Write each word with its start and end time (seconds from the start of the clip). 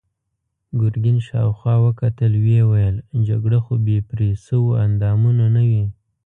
ګرګين 0.79 1.17
شاوخوا 1.27 1.75
وکتل، 1.85 2.31
ويې 2.43 2.61
ويل: 2.69 2.95
جګړه 3.27 3.59
خو 3.65 3.73
بې 3.85 3.97
پرې 4.09 4.29
شويوو 4.43 4.79
اندامونو 4.85 5.43
نه 5.55 5.61
وي. 5.69 5.83